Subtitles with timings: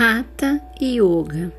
[0.00, 1.52] Hatha Yoga.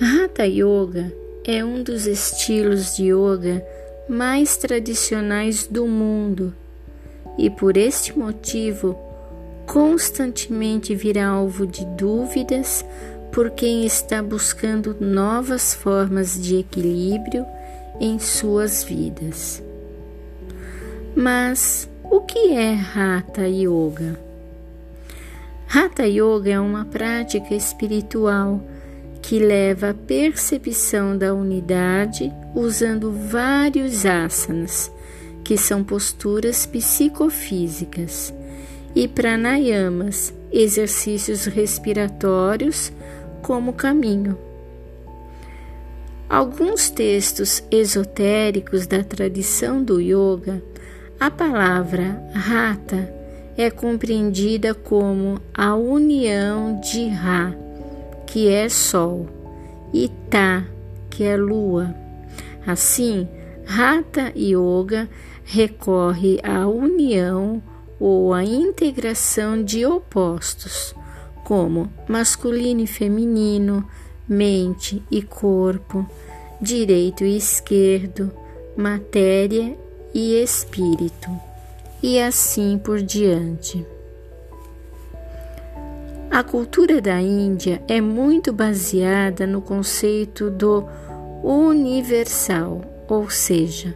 [0.00, 1.12] Hatha Yoga
[1.44, 3.62] é um dos estilos de yoga
[4.08, 6.54] mais tradicionais do mundo
[7.36, 8.98] e por este motivo
[9.66, 12.82] constantemente vira alvo de dúvidas
[13.30, 17.44] por quem está buscando novas formas de equilíbrio
[18.00, 19.62] em suas vidas.
[21.14, 24.25] Mas o que é Hatha Yoga?
[25.68, 28.62] Hatha Yoga é uma prática espiritual
[29.20, 34.92] que leva à percepção da unidade usando vários asanas,
[35.42, 38.32] que são posturas psicofísicas,
[38.94, 42.92] e pranayamas, exercícios respiratórios,
[43.42, 44.38] como caminho.
[46.28, 50.62] Alguns textos esotéricos da tradição do yoga,
[51.18, 53.15] a palavra rata
[53.56, 57.54] é compreendida como a união de Ra,
[58.26, 59.26] que é Sol,
[59.94, 60.64] e Ta,
[61.08, 61.94] que é Lua.
[62.66, 63.26] Assim,
[63.66, 65.08] Hatha Yoga
[65.44, 67.62] recorre à união
[67.98, 70.94] ou à integração de opostos,
[71.44, 73.88] como masculino e feminino,
[74.28, 76.04] mente e corpo,
[76.60, 78.30] direito e esquerdo,
[78.76, 79.74] matéria
[80.12, 81.30] e espírito
[82.02, 83.86] e assim por diante.
[86.30, 90.84] A cultura da Índia é muito baseada no conceito do
[91.42, 93.94] universal, ou seja,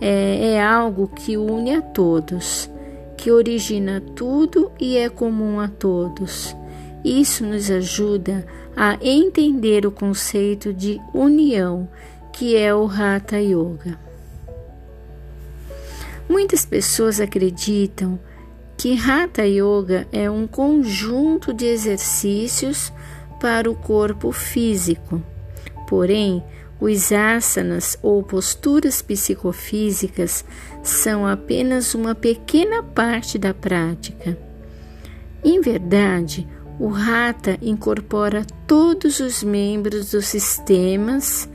[0.00, 2.70] é, é algo que une a todos,
[3.16, 6.56] que origina tudo e é comum a todos.
[7.04, 11.88] Isso nos ajuda a entender o conceito de união,
[12.32, 14.05] que é o Hatha Yoga.
[16.28, 18.18] Muitas pessoas acreditam
[18.76, 22.92] que Hatha Yoga é um conjunto de exercícios
[23.40, 25.22] para o corpo físico.
[25.88, 26.42] Porém,
[26.80, 30.44] os asanas ou posturas psicofísicas
[30.82, 34.36] são apenas uma pequena parte da prática.
[35.42, 36.46] Em verdade,
[36.78, 41.48] o Hatha incorpora todos os membros dos sistemas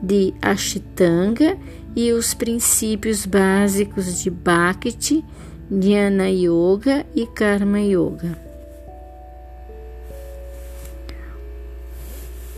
[0.00, 1.58] de Ashtanga
[1.98, 5.24] e os princípios básicos de Bhakti,
[5.68, 8.38] Jnana Yoga e Karma Yoga.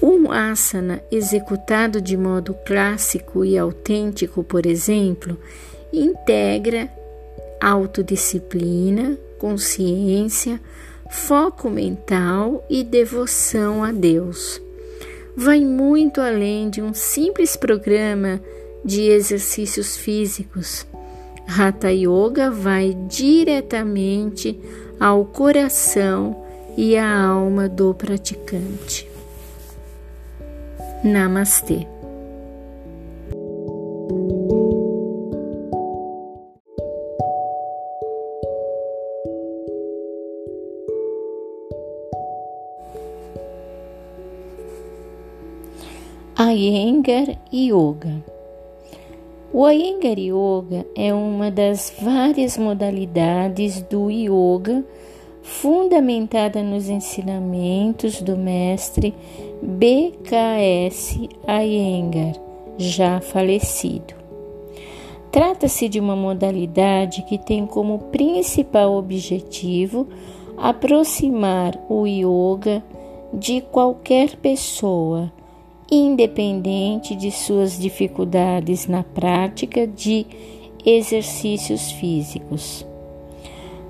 [0.02, 5.38] Um asana executado de modo clássico e autêntico, por exemplo,
[5.90, 6.90] integra
[7.62, 10.60] autodisciplina, consciência,
[11.08, 14.60] foco mental e devoção a Deus.
[15.34, 18.38] Vai muito além de um simples programa
[18.84, 20.86] de exercícios físicos.
[21.46, 24.58] Hatha Yoga vai diretamente
[24.98, 26.44] ao coração
[26.76, 29.08] e à alma do praticante.
[31.02, 31.86] Namastê.
[46.38, 48.24] Iyengar Yoga
[49.62, 54.82] o Iyengar Yoga é uma das várias modalidades do yoga
[55.42, 59.14] fundamentada nos ensinamentos do mestre
[59.60, 62.40] BKS Iyengar,
[62.78, 64.14] já falecido.
[65.30, 70.08] Trata-se de uma modalidade que tem como principal objetivo
[70.56, 72.82] aproximar o yoga
[73.30, 75.30] de qualquer pessoa
[75.90, 80.26] independente de suas dificuldades na prática de
[80.84, 82.86] exercícios físicos.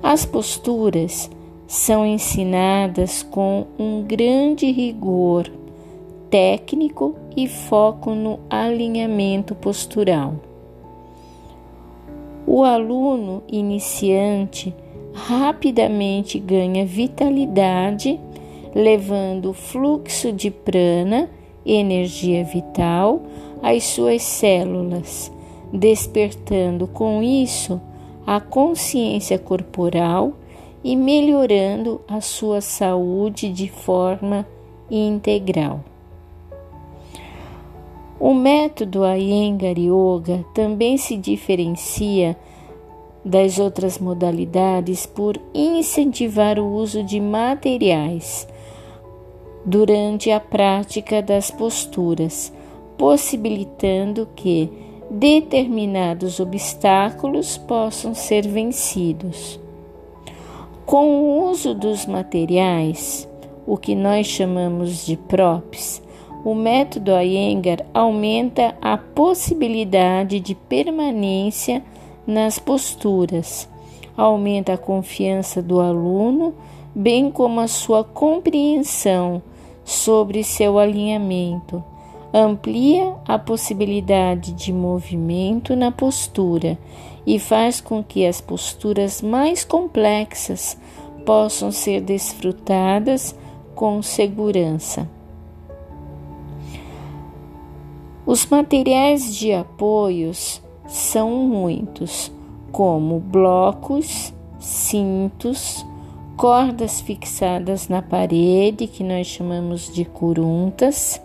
[0.01, 1.29] As posturas
[1.67, 5.49] são ensinadas com um grande rigor
[6.29, 10.35] técnico e foco no alinhamento postural.
[12.47, 14.73] O aluno iniciante
[15.13, 18.19] rapidamente ganha vitalidade,
[18.73, 21.29] levando fluxo de prana
[21.65, 23.21] energia vital
[23.61, 25.31] às suas células,
[25.71, 27.79] despertando com isso
[28.25, 30.33] a consciência corporal
[30.83, 34.47] e melhorando a sua saúde de forma
[34.89, 35.83] integral.
[38.19, 42.37] O método Iyengar Yoga também se diferencia
[43.23, 48.47] das outras modalidades por incentivar o uso de materiais
[49.65, 52.51] durante a prática das posturas,
[52.97, 54.69] possibilitando que
[55.09, 59.59] determinados obstáculos possam ser vencidos.
[60.85, 63.27] Com o uso dos materiais,
[63.65, 66.01] o que nós chamamos de props,
[66.43, 71.83] o método Iyengar aumenta a possibilidade de permanência
[72.25, 73.69] nas posturas,
[74.17, 76.55] aumenta a confiança do aluno,
[76.95, 79.41] bem como a sua compreensão
[79.91, 81.83] sobre seu alinhamento,
[82.33, 86.77] amplia a possibilidade de movimento na postura
[87.27, 90.77] e faz com que as posturas mais complexas
[91.25, 93.35] possam ser desfrutadas
[93.75, 95.07] com segurança.
[98.25, 102.31] Os materiais de apoios são muitos,
[102.71, 105.85] como blocos, cintos,
[106.41, 111.21] cordas fixadas na parede, que nós chamamos de curuntas,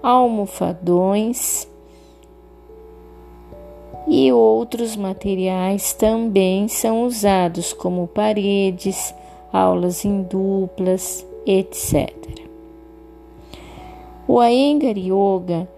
[0.00, 1.66] almofadões
[4.06, 9.12] e outros materiais também são usados, como paredes,
[9.52, 12.14] aulas em duplas, etc.
[14.28, 15.68] O Iyengar Yoga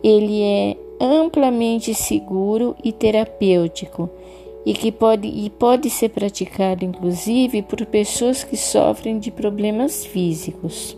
[0.00, 4.08] ele é amplamente seguro e terapêutico
[4.68, 10.94] e que pode, e pode ser praticado inclusive por pessoas que sofrem de problemas físicos.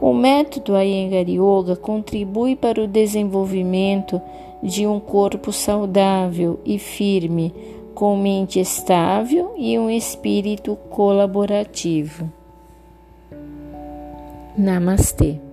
[0.00, 4.22] O método Iyengar Yoga contribui para o desenvolvimento
[4.62, 7.52] de um corpo saudável e firme,
[7.92, 12.30] com mente estável e um espírito colaborativo.
[14.56, 15.43] Namastê.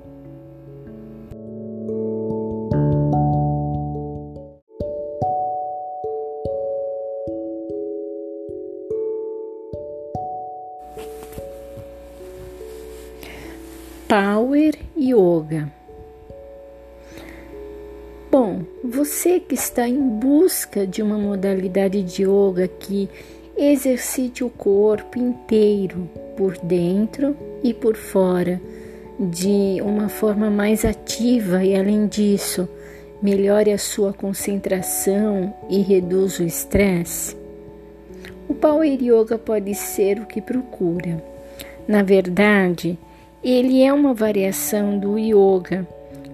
[14.11, 15.71] Power Yoga.
[18.29, 23.09] Bom, você que está em busca de uma modalidade de yoga que
[23.55, 28.59] exercite o corpo inteiro, por dentro e por fora,
[29.17, 32.67] de uma forma mais ativa e, além disso,
[33.21, 37.37] melhore a sua concentração e reduz o estresse,
[38.49, 41.23] o Power Yoga pode ser o que procura.
[41.87, 42.99] Na verdade,
[43.43, 45.87] ele é uma variação do yoga,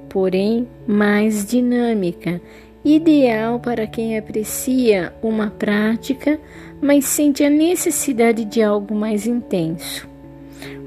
[0.09, 2.41] porém mais dinâmica,
[2.83, 6.39] ideal para quem aprecia uma prática,
[6.81, 10.07] mas sente a necessidade de algo mais intenso.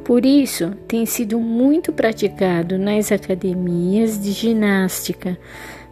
[0.05, 5.39] Por isso, tem sido muito praticado nas academias de ginástica,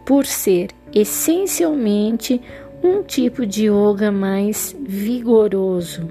[0.05, 2.41] por ser essencialmente
[2.83, 6.09] um tipo de yoga mais vigoroso.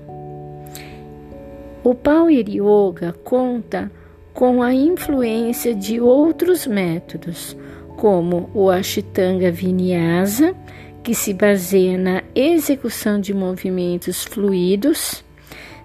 [1.82, 3.90] O Power Yoga conta
[4.38, 7.56] com a influência de outros métodos,
[7.96, 10.54] como o Ashtanga Vinyasa,
[11.02, 15.24] que se baseia na execução de movimentos fluidos,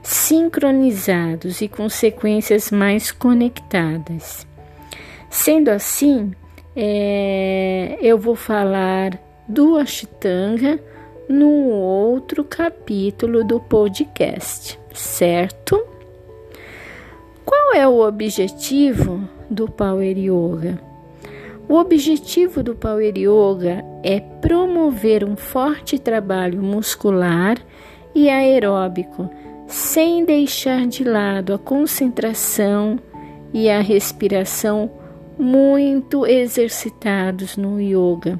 [0.04, 4.46] sincronizados e com sequências mais conectadas.
[5.32, 6.32] Sendo assim,
[6.76, 10.80] é, eu vou falar do Ashtanga
[11.28, 15.93] num outro capítulo do podcast, certo?
[17.74, 20.80] Qual é o objetivo do Power Yoga?
[21.68, 27.58] O objetivo do Power Yoga é promover um forte trabalho muscular
[28.14, 29.28] e aeróbico,
[29.66, 33.00] sem deixar de lado a concentração
[33.52, 34.92] e a respiração
[35.36, 38.40] muito exercitados no yoga.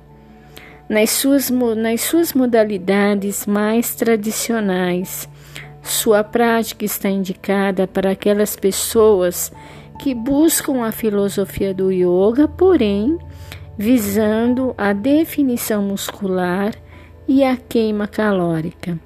[0.88, 5.28] Nas suas, nas suas modalidades mais tradicionais,
[5.84, 9.52] sua prática está indicada para aquelas pessoas
[10.00, 13.20] que buscam a filosofia do yoga, porém
[13.78, 16.74] visando a definição muscular
[17.28, 18.98] e a queima calórica,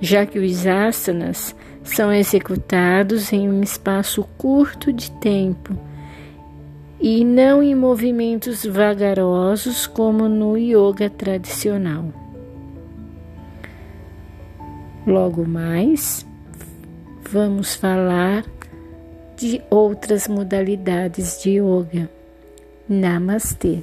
[0.00, 5.76] já que os asanas são executados em um espaço curto de tempo
[6.98, 12.23] e não em movimentos vagarosos como no yoga tradicional.
[15.06, 16.24] Logo mais,
[17.30, 18.42] vamos falar
[19.36, 22.08] de outras modalidades de yoga.
[22.88, 23.82] Namastê.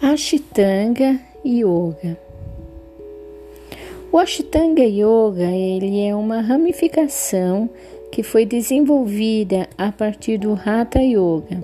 [0.00, 2.25] Ashtanga Yoga
[4.16, 7.68] o Ashtanga Yoga ele é uma ramificação
[8.10, 11.62] que foi desenvolvida a partir do Hatha Yoga.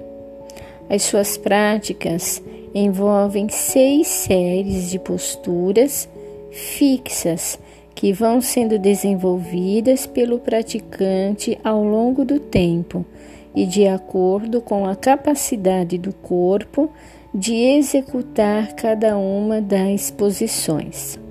[0.87, 2.43] As suas práticas
[2.75, 6.07] envolvem seis séries de posturas
[6.51, 7.59] fixas
[7.95, 13.03] que vão sendo desenvolvidas pelo praticante ao longo do tempo
[13.57, 16.91] e de acordo com a capacidade do corpo
[17.35, 21.22] de executar cada uma das posições.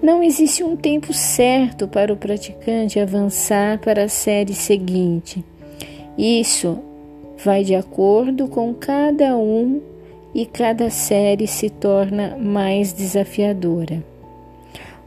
[0.00, 5.44] Não existe um tempo certo para o praticante avançar para a série seguinte.
[6.16, 6.78] Isso
[7.44, 9.80] vai de acordo com cada um
[10.32, 14.04] e cada série se torna mais desafiadora.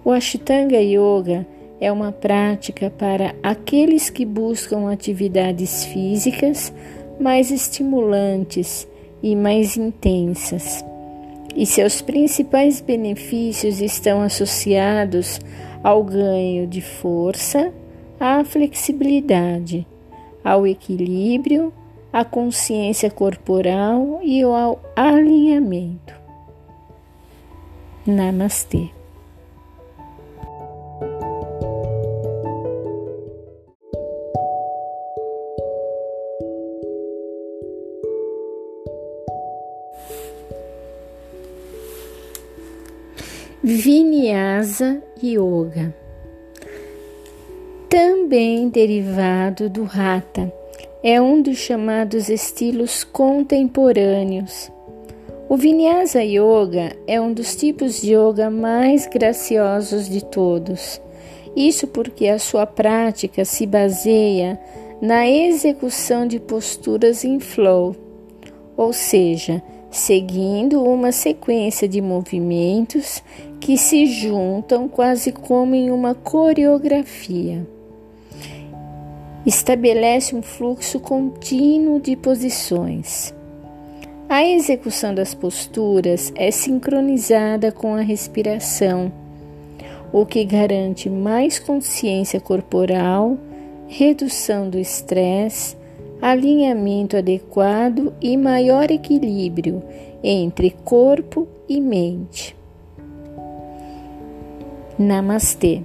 [0.03, 1.47] O Ashtanga Yoga
[1.79, 6.73] é uma prática para aqueles que buscam atividades físicas
[7.17, 8.85] mais estimulantes
[9.23, 10.83] e mais intensas
[11.55, 15.39] e seus principais benefícios estão associados
[15.83, 17.73] ao ganho de força,
[18.19, 19.85] à flexibilidade,
[20.43, 21.73] ao equilíbrio,
[22.13, 26.13] à consciência corporal e ao alinhamento.
[28.05, 29.00] Namastê.
[44.31, 45.93] Vinyasa Yoga,
[47.89, 50.49] também derivado do Hatha,
[51.03, 54.71] é um dos chamados estilos contemporâneos.
[55.49, 61.01] O Vinyasa Yoga é um dos tipos de yoga mais graciosos de todos.
[61.53, 64.57] Isso porque a sua prática se baseia
[65.01, 67.97] na execução de posturas em flow,
[68.77, 73.21] ou seja, seguindo uma sequência de movimentos
[73.61, 77.65] que se juntam quase como em uma coreografia.
[79.45, 83.33] Estabelece um fluxo contínuo de posições.
[84.27, 89.11] A execução das posturas é sincronizada com a respiração,
[90.11, 93.37] o que garante mais consciência corporal,
[93.87, 95.77] redução do estresse,
[96.19, 99.83] alinhamento adequado e maior equilíbrio
[100.23, 102.60] entre corpo e mente.
[104.99, 105.81] Namastê.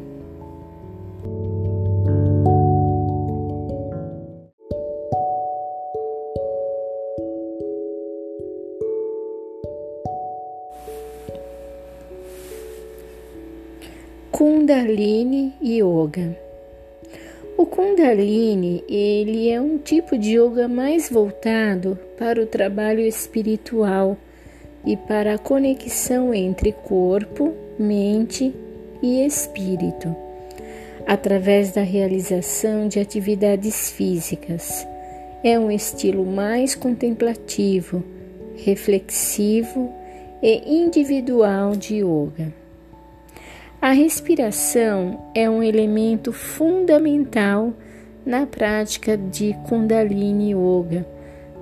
[14.30, 16.36] Kundalini Yoga.
[17.56, 24.16] O Kundalini, ele é um tipo de yoga mais voltado para o trabalho espiritual
[24.84, 28.54] e para a conexão entre corpo, mente
[29.02, 30.14] e espírito,
[31.06, 34.86] através da realização de atividades físicas.
[35.42, 38.02] É um estilo mais contemplativo,
[38.56, 39.92] reflexivo
[40.42, 42.52] e individual de yoga.
[43.80, 47.72] A respiração é um elemento fundamental
[48.24, 51.06] na prática de Kundalini Yoga,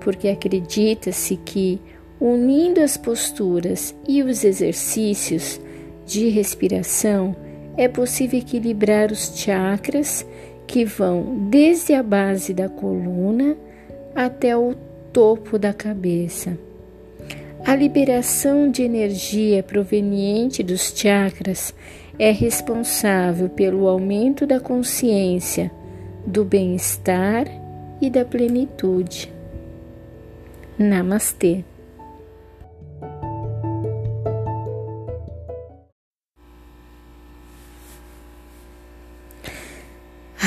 [0.01, 1.79] porque acredita-se que,
[2.19, 5.61] unindo as posturas e os exercícios,
[6.07, 7.35] de respiração,
[7.77, 10.27] é possível equilibrar os chakras
[10.67, 13.57] que vão desde a base da coluna
[14.15, 14.75] até o
[15.13, 16.57] topo da cabeça.
[17.65, 21.75] A liberação de energia proveniente dos chakras
[22.19, 25.71] é responsável pelo aumento da consciência,
[26.27, 27.47] do bem-estar
[28.01, 29.33] e da plenitude.
[30.79, 31.65] Namastê.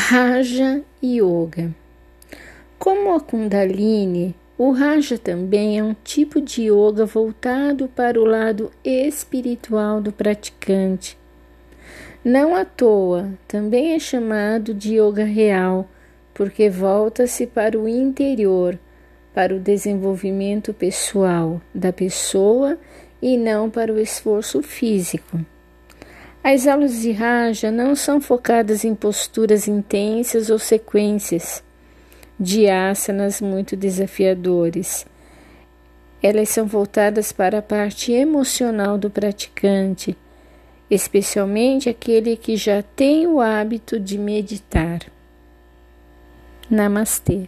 [0.10, 1.76] Raja Yoga.
[2.80, 8.72] Como a Kundalini, o Raja também é um tipo de yoga voltado para o lado
[8.86, 11.18] espiritual do praticante.
[12.24, 15.90] Não à toa, também é chamado de yoga real,
[16.34, 18.80] porque volta-se para o interior,
[19.34, 22.80] para o desenvolvimento pessoal da pessoa
[23.22, 25.38] e não para o esforço físico.
[26.44, 31.64] As aulas de Raja não são focadas em posturas intensas ou sequências
[32.40, 35.06] de asanas muito desafiadores.
[36.22, 40.18] Elas são voltadas para a parte emocional do praticante,
[40.90, 45.02] especialmente aquele que já tem o hábito de meditar.
[46.70, 47.48] Namastê.